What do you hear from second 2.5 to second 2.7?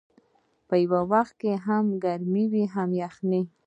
وي